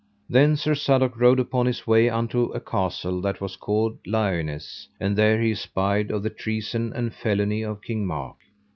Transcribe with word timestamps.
Then 0.27 0.55
Sir 0.55 0.73
Sadok 0.73 1.15
rode 1.15 1.39
upon 1.39 1.67
his 1.67 1.85
way 1.85 2.09
unto 2.09 2.45
a 2.53 2.59
castle 2.59 3.21
that 3.21 3.39
was 3.39 3.55
called 3.55 3.99
Liones, 4.07 4.87
and 4.99 5.15
there 5.15 5.39
he 5.39 5.51
espied 5.51 6.09
of 6.09 6.23
the 6.23 6.31
treason 6.31 6.91
and 6.95 7.13
felony 7.13 7.61
of 7.61 7.83
King 7.83 8.07
Mark. 8.07 8.37